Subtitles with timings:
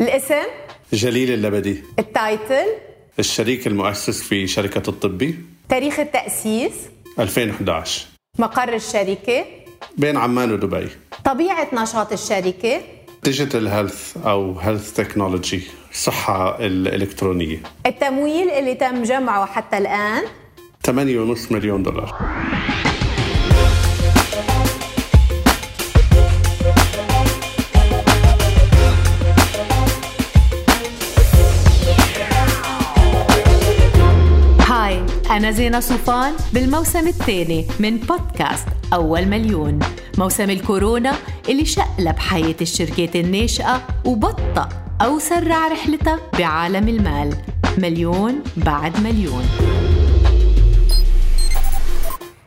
[0.00, 0.46] الاسم؟
[0.92, 1.82] جليل اللبدي.
[1.98, 2.66] ال title؟
[3.18, 5.38] الشريك المؤسس في شركة الطبي
[5.68, 6.72] تاريخ التأسيس؟
[7.18, 8.06] 2011
[8.38, 9.44] مقر الشركة؟
[9.98, 10.88] بين عمان ودبي.
[11.24, 12.80] طبيعة نشاط الشركة؟
[13.24, 15.62] digital health أو health technology
[15.92, 17.58] الصحة الإلكترونية.
[17.86, 20.22] التمويل اللي تم جمعه حتى الآن؟
[20.86, 22.14] 8.5 مليون دولار.
[35.36, 39.78] أنا زينة صوفان بالموسم الثاني من بودكاست أول مليون.
[40.18, 41.12] موسم الكورونا
[41.48, 44.68] اللي شقلب حياة الشركات الناشئة وبطأ
[45.00, 47.36] أو سرع رحلتها بعالم المال.
[47.78, 49.44] مليون بعد مليون.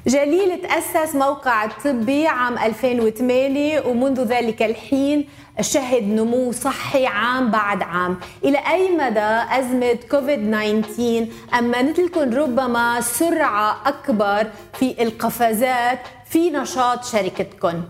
[0.10, 5.30] جليل تأسس موقع طبي عام 2008 ومنذ ذلك الحين
[5.62, 8.20] شهد نمو صحي عام بعد عام.
[8.44, 11.28] إلى أي مدى أزمة كوفيد 19
[11.60, 17.84] أمنت لكم ربما سرعة أكبر في القفزات في نشاط شركتكم.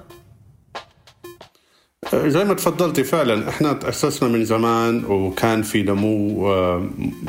[2.15, 6.83] زي ما تفضلتي فعلا إحنا تأسسنا من زمان وكان في نمو آه،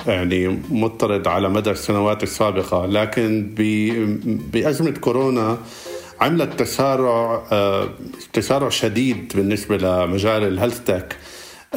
[0.06, 5.59] يعني مضطرد على مدى السنوات السابقة لكن ب- بأزمة كورونا
[6.20, 7.89] عملت تسارع آه،
[8.33, 11.17] تسارع شديد بالنسبة لمجال الهيلث تك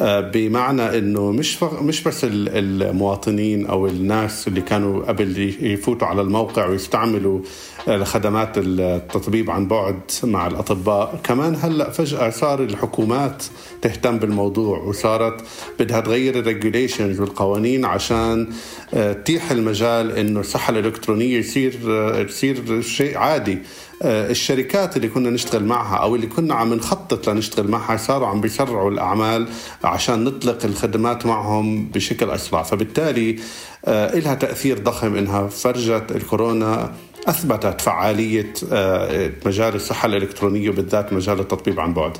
[0.00, 6.66] بمعنى إنه مش مش بس ال- المواطنين أو الناس اللي كانوا قبل يفوتوا على الموقع
[6.66, 7.40] ويستعملوا
[7.88, 13.44] آه، خدمات التطبيب عن بعد مع الأطباء كمان هلأ فجأة صار الحكومات
[13.82, 15.40] تهتم بالموضوع وصارت
[15.80, 18.46] بدها تغير الريجوليشنز والقوانين عشان
[18.94, 23.52] آه، تتيح المجال إنه الصحة الإلكترونية يصير آه، تصير شيء عادي.
[23.52, 23.58] آه،
[24.04, 28.90] الشركات اللي كنا نشتغل معها أو اللي كنا عم نخطط لنشتغل معها صاروا عم بيسرعوا
[28.90, 29.48] الأعمال
[29.84, 32.62] عشان نطلق الخدمات معهم بشكل أسرع.
[32.62, 33.38] فبالتالي
[33.84, 36.92] آه، إلها تأثير ضخم إنها فرجت الكورونا
[37.28, 42.16] أثبتت فعالية آه، مجال الصحة الإلكترونية وبالذات مجال التطبيب عن بعد.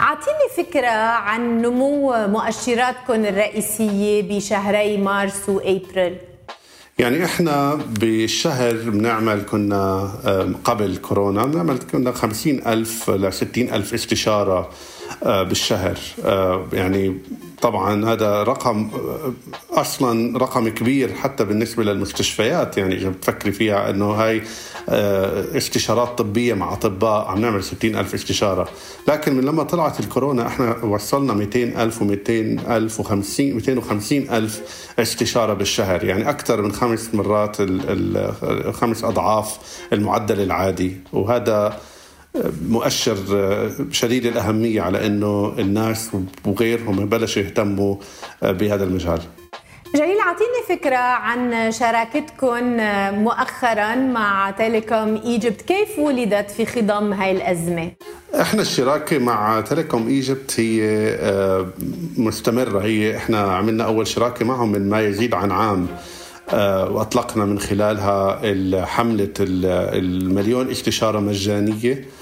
[0.00, 6.16] أعطيني فكرة عن نمو مؤشراتكم الرئيسية بشهري مارس وأبريل.
[7.00, 10.10] يعني إحنا بالشهر بنعمل كنا
[10.64, 14.70] قبل كورونا بنعمل كنا 50 ألف ل 60 ألف استشارة
[15.22, 15.98] بالشهر.
[16.24, 17.18] آه، يعني
[17.62, 19.32] طبعا هذا رقم آه،
[19.80, 22.78] أصلا رقم كبير حتى بالنسبة للمستشفيات.
[22.78, 24.42] يعني إذا بتفكري فيها إنه هاي
[24.88, 28.68] آه، استشارات طبية مع أطباء عم نعمل 60 ألف استشارة.
[29.08, 34.60] لكن من لما طلعت الكورونا إحنا وصلنا 200 ألف و200 ألف و50 250 ألف
[34.98, 36.04] استشارة بالشهر.
[36.04, 39.58] يعني أكثر من خمس مرات ال- ال- خمس أضعاف
[39.92, 40.96] المعدل العادي.
[41.12, 41.80] وهذا
[42.68, 43.16] مؤشر
[43.92, 46.10] شديد الأهمية على أنه الناس
[46.46, 47.96] وغيرهم بلشوا يهتموا
[48.42, 49.20] بهذا المجال.
[49.94, 52.76] جليل أعطيني فكرة عن شراكتكم
[53.24, 55.62] مؤخرا مع Telecom Egypt.
[55.62, 57.90] كيف ولدت في خضم هاي الأزمة؟
[58.40, 60.80] إحنا الشراكة مع Telecom Egypt هي
[61.20, 61.66] آه،
[62.16, 62.80] مستمرة.
[62.80, 65.86] هي إحنا عملنا أول شراكة معهم من ما يزيد عن عام
[66.50, 68.74] آه، وأطلقنا من خلالها ال-
[69.98, 71.92] المليون استشاره مجانية.
[71.92, 72.19] آه،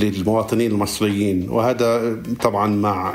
[0.00, 1.46] للمواطنين المصريين.
[1.50, 3.12] وهذا طبعا مع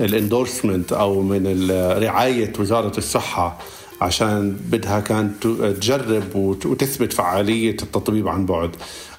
[0.00, 1.70] ال endorsement أو من
[2.02, 3.58] رعاية وزارة الصحة
[4.00, 8.70] عشان بدها كانت تجرب وت- وتثبت فعالية التطبيب عن بعد.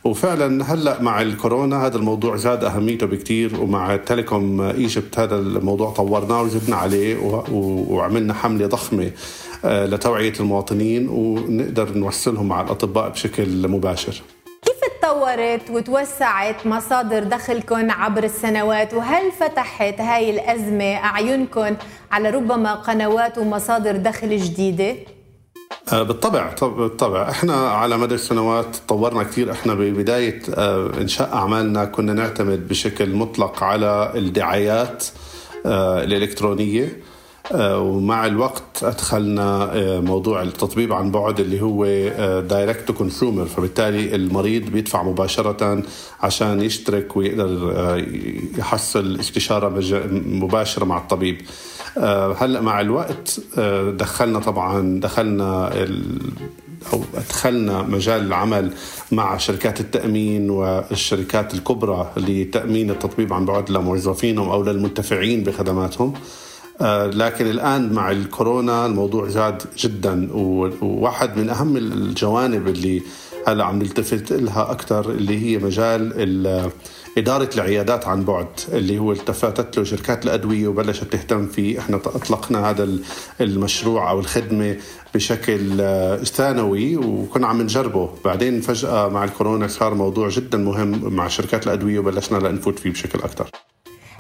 [0.04, 6.42] وفعلا هلأ مع الكورونا هذا الموضوع زاد أهميته بكثير ومع Telecom Egypt هذا الموضوع طورناه
[6.42, 7.18] وزدنا عليه
[7.90, 9.12] وعملنا حملة ضخمة
[9.66, 14.22] آه، لتوعية المواطنين ونقدر نوصلهم مع الأطباء بشكل مباشر.
[15.18, 21.76] تطورت وتوسعت مصادر دخلكم عبر السنوات وهل فتحت هاي الأزمة أعينكم
[22.12, 24.96] على ربما قنوات ومصادر دخل جديدة؟
[25.94, 27.30] آه، بالطبع طب- بالطبع.
[27.30, 33.64] إحنا على مدى السنوات تطورنا كثير إحنا ببدايه آه، إنشاء أعمالنا كنا نعتمد بشكل مطلق
[33.64, 35.04] على الدعايات
[35.66, 37.02] آه، الإلكترونية.
[37.56, 41.86] ومع الوقت أدخلنا آه، موضوع التطبيب عن بعد اللي هو
[42.42, 45.84] direct to consumer فبالتالي المريض بيدفع مباشرة
[46.22, 48.06] عشان يشترك ويقدر آه،
[48.58, 49.70] يحصل استشارة
[50.12, 51.42] مباشرة مع الطبيب.
[51.98, 55.72] آه، هلأ مع الوقت آه، دخلنا طبعا دخلنا
[56.94, 58.74] أو أدخلنا مجال العمل
[59.12, 66.14] مع شركات التأمين والشركات الكبرى لتأمين التطبيب عن بعد لموظفينهم أو للمنتفعين بخدماتهم.
[67.14, 73.02] لكن الآن مع الكورونا الموضوع زاد جدا وواحد من أهم الجوانب اللي
[73.48, 76.14] هلأ عم نلتفت لها أكثر اللي هي مجال
[77.18, 82.70] إدارة العيادات عن بعد اللي هو التفتت له شركات الأدوية وبلشت تهتم فيه إحنا أطلقنا
[82.70, 82.90] هذا
[83.42, 84.78] المشروع أو الخدمة
[85.16, 88.10] بشكل آه، ثانوي وكنا عم نجربه.
[88.26, 93.20] بعدين فجأة مع الكورونا صار موضوع جدا مهم مع شركات الأدوية وبلشنا لنفوت فيه بشكل
[93.20, 93.50] أكثر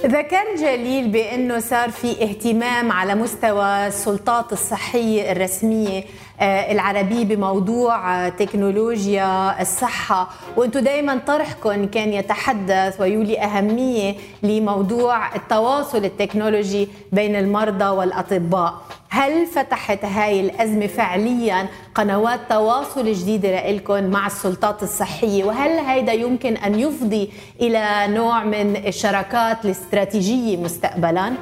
[0.05, 6.03] ذكر جليل بأنه صار في اهتمام على مستوى السلطات الصحية الرسمية
[6.39, 10.29] آه، العربية بموضوع آه، تكنولوجيا الصحة.
[10.57, 18.73] وأنتم دائما طرحكم كان يتحدث ويولي أهمية لموضوع التواصل التكنولوجي بين المرضى والأطباء.
[19.09, 26.57] هل فتحت هاي الأزمة فعليا قنوات تواصل جديدة لكم مع السلطات الصحية؟ وهل هيدا يمكن
[26.57, 27.29] أن يفضي
[27.61, 31.33] إلى نوع من الشراكات الاستراتيجية مستقبلاً؟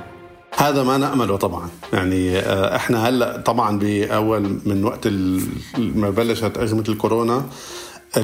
[0.58, 1.70] هذا ما نأمله طبعا.
[1.94, 5.08] يعني آه، إحنا هلأ طبعا بأول من وقت
[5.78, 7.46] ما بلشت أزمة الكورونا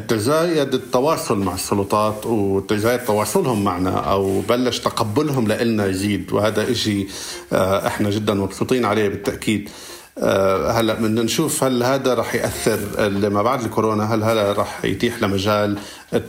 [0.07, 6.31] تزايد التواصل مع السلطات وتزايد تواصلهم معنا أو بلش تقبلهم لنا يزيد.
[6.33, 7.07] وهذا إشي
[7.53, 9.69] آه، إحنا جدا مبسوطين عليه بالتأكيد.
[10.17, 15.77] هلا بدنا نشوف هل هذا رح يأثر لما بعد الكورونا هل هذا رح يتيح لمجال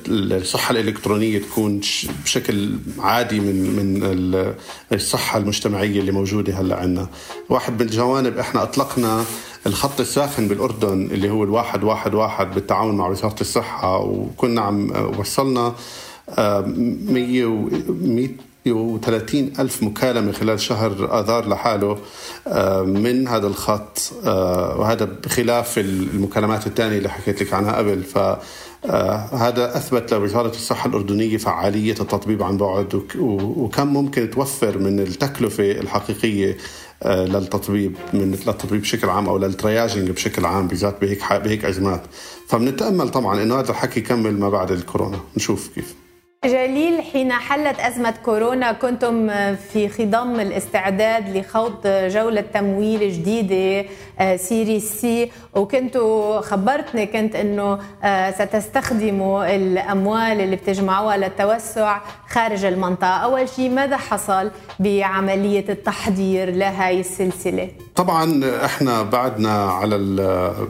[0.09, 1.81] الصحة الإلكترونية تكون
[2.25, 4.53] بشكل عادي من من
[4.93, 7.07] الصحة المجتمعية اللي موجودة هلا عندنا
[7.49, 9.25] واحد من الجوانب إحنا أطلقنا
[9.67, 15.75] الخط الساخن بالأردن اللي هو الواحد واحد واحد بالتعاون مع وزارة الصحة وكنا عم وصلنا
[16.39, 16.65] 100 آه،
[17.89, 18.29] 100
[18.65, 21.99] 30 ألف مكالمة خلال شهر آذار لحاله
[22.47, 28.03] آه، من هذا الخط آه، وهذا بخلاف المكالمات الثانية اللي حكيت لك عنها قبل.
[28.03, 28.19] ف
[29.33, 36.57] هذا أثبت لوزارة الصحة الأردنية فعالية التطبيب عن بعد وكم ممكن توفر من التكلفة الحقيقية
[37.03, 42.03] آه، للتطبيب من للتطبيب بشكل عام أو للترياجنج بشكل عام بالذات بهيك بهيك أزمات.
[42.49, 45.19] فبنتأمل طبعا إنه هذا الحكي يكمل ما بعد الكورونا.
[45.37, 46.02] نشوف كيف.
[46.45, 53.89] جليل حين حلت أزمة كورونا كنتم في خضم الاستعداد لخوض جولة تمويل جديدة
[54.37, 63.49] series C وكنتوا خبرتني كنت أنه آه، ستستخدموا الأموال اللي بتجمعوها للتوسع خارج المنطقة أول
[63.49, 64.51] شيء ماذا حصل
[64.81, 69.97] بعملية التحضير لهي السلسلة؟ طبعا إحنا بعدنا على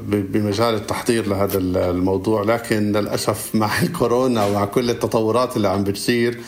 [0.08, 6.40] بمجال التحضير لهذا الموضوع لكن للأسف مع الكورونا ومع كل التطورات اللي عم بتصير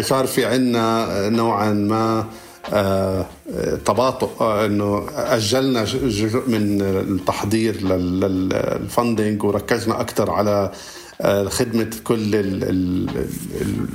[0.00, 2.26] صار في عنا نوعا ما
[2.72, 3.26] آه،
[3.84, 10.72] تباطؤ إنه أجلنا جزء من التحضير للفندنج وركزنا أكثر على
[11.48, 12.30] خدمة كل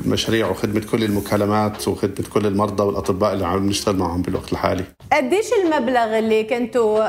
[0.06, 4.83] المشاريع وخدمة كل المكالمات وخدمة كل المرضى والأطباء اللي عم نشتغل معهم بالوقت الحالي
[5.13, 7.00] قديش المبلغ اللي كنتوا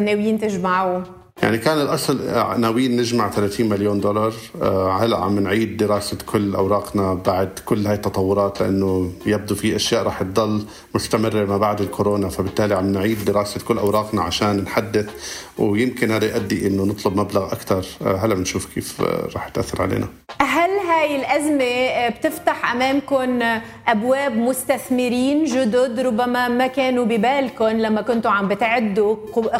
[0.00, 2.20] ناويين تجمعوه؟ يعني كان الأصل
[2.60, 7.94] ناويين نجمع 30 مليون دولار آه، هلأ عم نعيد دراسة كل أوراقنا بعد كل هاي
[7.94, 10.64] التطورات لأنه يبدو في أشياء رح تضل
[10.94, 15.10] مستمرة ما بعد الكورونا فبالتالي عم نعيد دراسة كل أوراقنا عشان نحدث
[15.58, 20.08] ويمكن هذا يؤدي إنه نطلب مبلغ أكثر آه، هلأ بنشوف كيف آه، رح تأثر علينا
[20.40, 23.42] هل هاي الأزمة بتفتح أمامكم
[23.88, 29.16] أبواب مستثمرين جدد ربما ما كانوا ببالكم لما كنتوا عم بتعدوا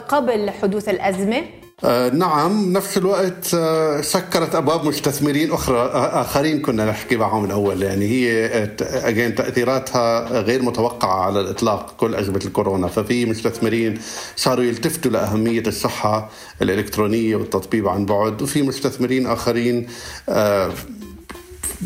[0.09, 1.43] قبل حدوث الأزمة؟
[1.85, 7.83] آه نعم نفس الوقت آه سكرت أبواب مستثمرين أخرى آه آخرين كنا نحكي معهم الأول.
[7.83, 8.47] يعني هي
[8.81, 12.89] اجين تأثيراتها غير متوقعة على الإطلاق كل ازمه الكورونا.
[12.89, 14.01] ففي مستثمرين
[14.37, 16.31] صاروا يلتفتوا لأهمية الصحة
[16.63, 19.87] الإلكترونية والتطبيب عن بعد وفي مستثمرين آخرين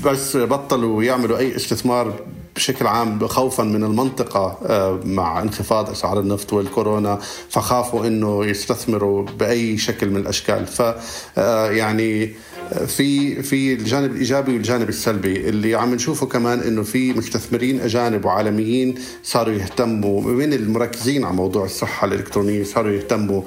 [0.05, 2.15] بس بطلوا يعملوا أي استثمار
[2.59, 9.79] بشكل عام خوفا من المنطقة آه، مع انخفاض أسعار النفط والكورونا فخافوا أنه يستثمروا بأي
[9.79, 10.67] شكل من الأشكال.
[10.67, 10.83] ف
[11.39, 12.35] آه، يعني
[12.73, 15.49] آه، في في الجانب الإيجابي والجانب السلبي.
[15.49, 21.65] اللي عم نشوفه كمان إنه في مستثمرين أجانب وعالميين صاروا يهتموا من المركزين على موضوع
[21.65, 23.43] الصحة الإلكترونية صاروا يهتموا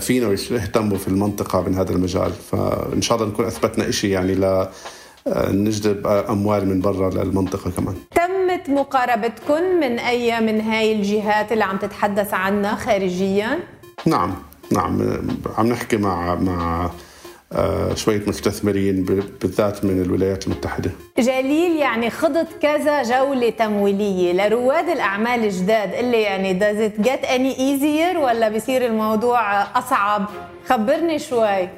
[0.00, 2.32] فينا ويهتموا في المنطقة من هذا المجال.
[2.52, 4.66] فان شاء الله نكون أثبتنا شيء يعني ل
[5.36, 7.94] نجذب أموال من برا للمنطقة كمان.
[8.60, 13.58] تمت مقاربتكم من اي من هاي الجهات اللي عم تتحدث عنها خارجيا؟
[14.06, 14.34] نعم
[14.72, 15.20] نعم.
[15.58, 16.90] عم نحكي مع مع
[17.52, 19.04] آه، شوية مستثمرين
[19.42, 20.90] بالذات من الولايات المتحدة.
[21.18, 24.32] جليل يعني خضت كذا جولة تمويلية.
[24.32, 30.26] لرواد الأعمال الجداد اللي يعني does it get any easier ولا بصير الموضوع أصعب؟
[30.68, 31.68] خبرني شوي.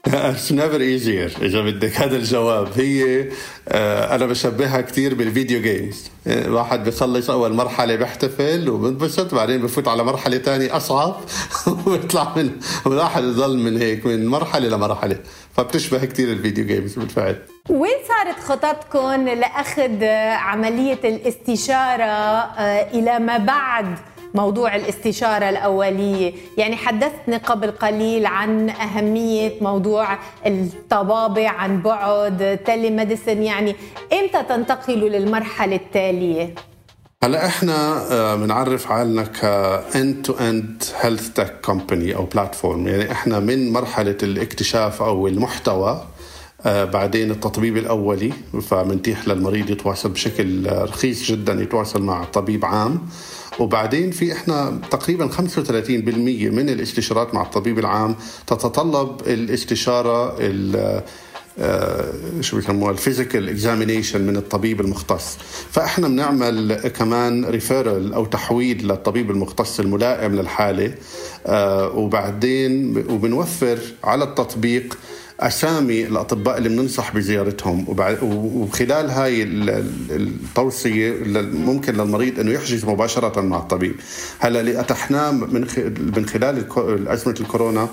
[0.06, 1.42] It's never easier.
[1.42, 2.68] إذا بدك هذا الجواب.
[2.76, 3.28] هي
[3.68, 9.88] آه، أنا بشبهها كثير بال video games الواحد بيخلص أول مرحلة بيحتفل وبنبسط بعدين بفوت
[9.88, 11.16] على مرحلة ثانية أصعب
[11.86, 12.50] وبيطلع من
[12.86, 15.16] الواحد يضل من هيك من مرحلة لمرحلة.
[15.56, 17.36] فبتشبه كثير ال video games بالفعل.
[17.70, 20.04] وين صارت خططكم لأخذ
[20.34, 23.98] عملية الاستشارة آه، إلى ما بعد؟
[24.34, 26.32] موضوع الاستشارة الأولية.
[26.58, 33.76] يعني حدثتني قبل قليل عن أهمية موضوع الطبابة عن بعد telemedicine يعني
[34.12, 36.54] إمتى تنتقلوا للمرحلة التالية؟
[37.24, 39.40] هلا إحنا بنعرف حالنا ك
[39.92, 46.04] end to end health tech company أو platform يعني إحنا من مرحلة الاكتشاف أو المحتوى
[46.66, 48.32] آه بعدين التطبيب الأولي.
[48.62, 53.00] فبنتيح للمريض يتواصل بشكل رخيص جدا يتواصل مع طبيب عام.
[53.60, 55.40] وبعدين في إحنا تقريبا 35%
[56.52, 60.36] من الاستشارات مع الطبيب العام تتطلب الاستشارة
[62.40, 65.36] شو بيسموها ال physical examination من الطبيب المختص.
[65.70, 70.94] فإحنا بنعمل كمان referral أو تحويل للطبيب المختص الملائم للحالة
[71.46, 74.98] آه وبعدين وبنوفر على التطبيق
[75.40, 77.84] أسامي الأطباء اللي بننصح بزيارتهم.
[78.22, 81.14] وخلال هاي التوصية
[81.54, 83.94] ممكن للمريض إنه يحجز مباشرة مع الطبيب.
[84.38, 85.30] هلأ اللي اتحناه
[86.16, 86.64] من خلال
[87.08, 87.88] أزمة الكورونا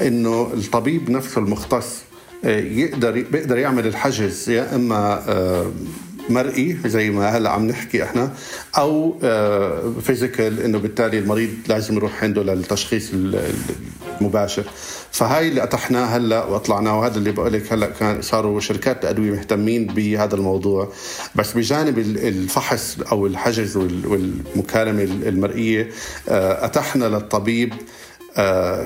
[0.00, 2.07] إنه الطبيب نفسه المختص آه،
[2.44, 5.72] يقدر بيقدر يعمل الحجز يا إما آه،
[6.28, 8.32] مرئي زي ما هلأ عم نحكي إحنا
[8.78, 9.18] أو
[10.02, 13.10] فيزيكال آه، إنه بالتالي المريض لازم يروح عنده للتشخيص
[14.20, 14.64] المباشر.
[15.12, 19.86] فهاي اللي اتحناه هلأ وأطلعناه وهذا اللي بقول لك هلأ كان صاروا شركات الادويه مهتمين
[19.86, 20.92] بهذا الموضوع.
[21.34, 25.88] بس بجانب الفحص أو الحجز والمكالمة المرئية
[26.28, 27.72] آه، أتحنا للطبيب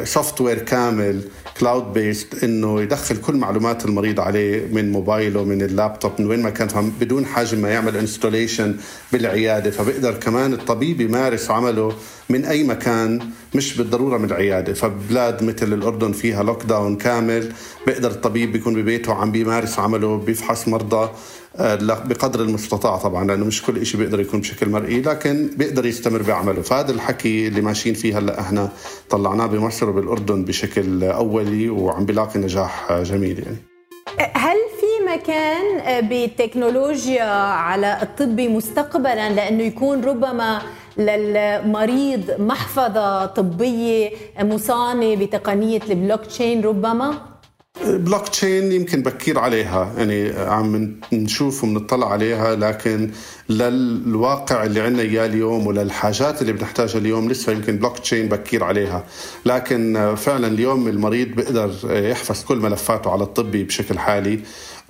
[0.04, 1.23] software كامل
[1.61, 6.50] cloud based إنه يدخل كل معلومات المريض عليه من موبايله من اللابتوب من وين ما
[6.50, 8.76] كان بدون حاجة ما يعمل installation
[9.12, 9.71] بالعيادة.
[9.71, 11.92] فبيقدر كمان الطبيب يمارس عمله
[12.30, 13.21] من أي مكان
[13.54, 14.75] مش بالضرورة من العيادة.
[14.75, 17.52] فبلاد مثل الأردن فيها lockdown كامل
[17.87, 20.97] بيقدر الطبيب بيكون ببيته عم بيمارس عمله بيفحص مرضى.
[21.06, 21.11] آه،
[21.59, 26.62] بقدر المستطاع طبعا لأنه مش كل شيء بيقدر يكون بشكل مرئي لكن بيقدر يستمر بعمله
[26.62, 28.68] فهذا الحكي اللي ماشيين فيه هلأ إحنا
[29.11, 33.56] طلعناه بمصر وبالأردن بشكل أولي وعم بيلاقي نجاح جميل يعني
[34.35, 40.62] هل في مكان بالتكنولوجيا على الطبي مستقبلا لأنه يكون ربما
[40.99, 47.31] للمريض محفظة طبية مصانة بتقنية البلوك تشين ربما؟
[47.81, 53.11] بلوك تشين يمكن بكير عليها يعني عم نشوف وبنطلع عليها لكن
[53.49, 59.05] للواقع اللي عندنا إياه اليوم وللحاجات اللي بنحتاجها اليوم لسه يمكن بلوك تشين بكير عليها.
[59.47, 64.41] لكن فعلا اليوم المريض بيقدر يحفظ كل ملفاته على الطبي بشكل حالي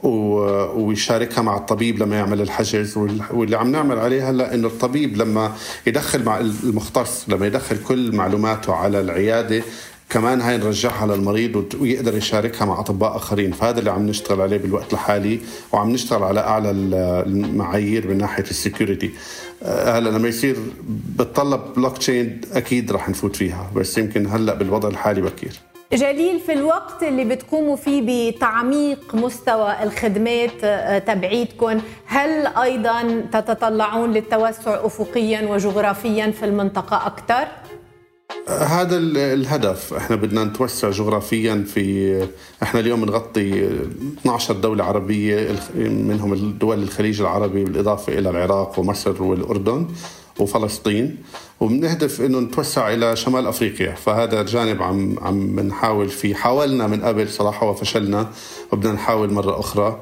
[0.03, 2.97] ويشاركها مع الطبيب لما يعمل الحجز.
[3.31, 5.53] واللي عم نعمل عليه هلأ إنه الطبيب لما
[5.87, 9.63] يدخل مع المختص لما يدخل كل معلوماته على العيادة
[10.13, 13.53] كمان هاي نرجعها للمريض ويقدر يشاركها مع أطباء آخرين.
[13.53, 15.41] فهذا اللي عم نشتغل عليه بالوقت الحالي
[15.73, 19.11] وعم نشتغل على أعلى المعايير من ناحية ال security.
[19.63, 20.57] آه، هلأ لما يصير
[21.19, 25.53] بتطلب بلوك تشين أكيد رح نفوت فيها بس يمكن هلأ بالوضع الحالي بكير.
[25.93, 34.87] جليل في الوقت اللي بتقوموا فيه بتعميق مستوى الخدمات آه، تبعيتكم هل أيضا تتطلعون للتوسع
[34.87, 37.49] افقيا وجغرافيا في المنطقة أكثر؟
[38.49, 39.95] هذا الهدف.
[39.95, 42.29] إحنا بدنا نتوسع جغرافيا في
[42.63, 43.69] إحنا اليوم نغطي
[44.21, 49.87] 12 دولة عربية منهم الدول الخليج العربي بالإضافة إلى العراق ومصر والأردن
[50.39, 51.17] وفلسطين.
[51.61, 53.95] وبنهدف إنه نتوسع إلى شمال أفريقيا.
[53.95, 58.31] فهذا الجانب عم عم نحاول فيه حاولنا من قبل صراحة وفشلنا
[58.73, 60.01] وبدنا نحاول مرة أخرى.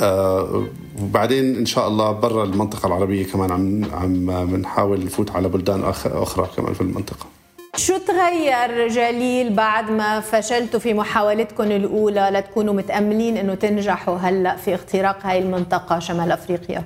[0.00, 0.64] آه
[1.02, 6.48] وبعدين إن شاء الله برا المنطقة العربية كمان عم عم بنحاول نفوت على بلدان أخرى
[6.56, 7.35] كمان في المنطقة.
[7.76, 14.74] شو تغير جليل بعد ما فشلتوا في محاولتكم الأولى لتكونوا متأملين أنه تنجحوا هلأ في
[14.74, 16.84] اختراق هاي المنطقة شمال أفريقيا؟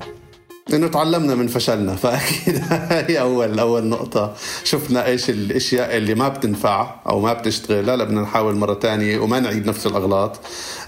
[0.72, 2.62] إنه تعلمنا من فشلنا فأكيد
[3.08, 4.34] هي أول أول نقطة.
[4.64, 7.86] شفنا إيش الأشياء اللي ما بتنفع أو ما بتشتغل.
[7.86, 10.40] لا بدنا نحاول مرة ثانية وما نعيد نفس الأغلاط.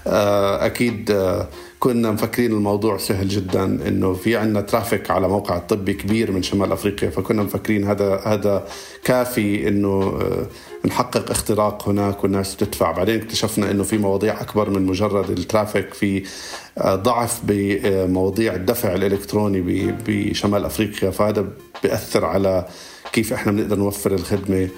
[0.07, 1.47] آه، أكيد آه،
[1.83, 6.71] كنا مفكرين الموضوع سهل جدا إنه في عندنا traffic على موقع الطبي كبير من شمال
[6.71, 8.67] أفريقيا فكنا مفكرين هذا هذا
[9.03, 10.47] كافي إنه آه،
[10.87, 12.91] نحقق اختراق هناك والناس تدفع.
[12.91, 16.23] بعدين اكتشفنا إنه في مواضيع أكبر من مجرد ال traffic في
[16.77, 21.11] آه، ضعف بمواضيع الدفع الإلكتروني بشمال أفريقيا.
[21.11, 21.47] فهذا
[21.83, 22.67] بيأثر على
[23.13, 24.69] كيف إحنا بنقدر نوفر الخدمة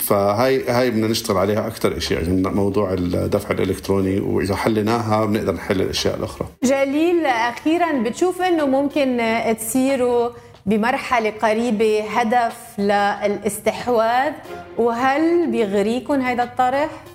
[0.00, 5.80] فهاي هاي بدنا نشتغل عليها أكثر شيء يعني موضوع الدفع الإلكتروني وإذا حليناها بنقدر نحل
[5.80, 6.48] الأشياء الأخرى.
[6.64, 9.20] جليل أخيرا بتشوف إنه ممكن
[9.58, 10.30] تصيروا
[10.66, 14.32] بمرحلة قريبة هدف للاستحواذ
[14.78, 17.11] وهل بيغريكم هذا الطرح؟ آه،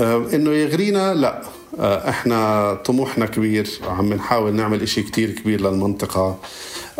[0.00, 1.42] إنه يغرينا لا.
[1.80, 3.70] آه، إحنا طموحنا كبير.
[3.88, 6.38] عم نحاول نعمل إشي كتير كبير للمنطقة.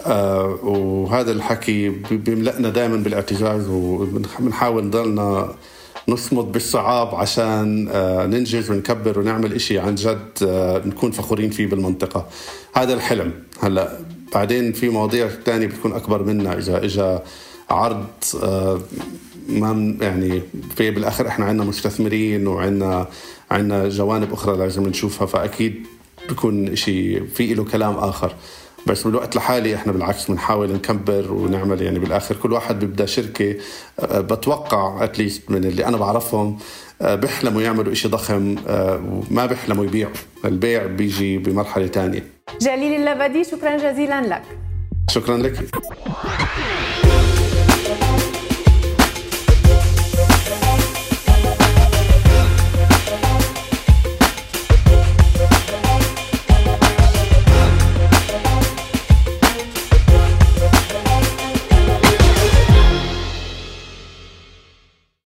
[0.06, 5.54] آه، وهذا الحكي بيملأنا دائما بالاعتزاز وبنحاول نضلنا
[6.08, 7.84] نصمد بالصعاب عشان
[8.30, 10.28] ننجز ونكبر ونعمل إشي عن جد
[10.86, 12.26] نكون فخورين فيه بالمنطقة.
[12.74, 13.32] هذا الحلم.
[13.60, 13.98] هلأ
[14.34, 17.22] بعدين في مواضيع تانية بتكون أكبر منا إذا إجا
[17.70, 18.06] عرض
[19.48, 20.42] ما يعني
[20.76, 23.08] في بالآخر إحنا عندنا مستثمرين وعندنا
[23.50, 25.86] عندنا جوانب أخرى لازم نشوفها فأكيد
[26.30, 28.34] بكون شيء في له كلام آخر.
[28.86, 33.54] بس بالوقت الحالي إحنا بالعكس بنحاول نكبر ونعمل يعني بالآخر كل واحد بيبدأ شركة.
[34.00, 36.58] أه، بتوقع اتليست من اللي أنا بعرفهم
[37.02, 40.12] أه، بيحلموا يعملوا شيء ضخم أه، وما بيحلموا يبيعوا.
[40.44, 42.26] البيع بيجي بمرحلة ثانية
[42.60, 44.42] جليل اللبدي شكرا جزيلا لك.
[45.10, 45.64] شكرا لك.